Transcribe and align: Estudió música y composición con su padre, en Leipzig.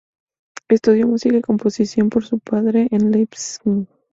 Estudió 0.67 1.05
música 1.07 1.37
y 1.37 1.41
composición 1.43 2.09
con 2.09 2.23
su 2.23 2.39
padre, 2.39 2.87
en 2.89 3.11
Leipzig. 3.11 3.87